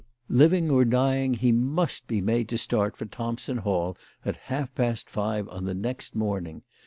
[0.29, 5.07] Living or dying he must be made to start for Thompson Hall at half past
[5.11, 6.63] five on the next morning.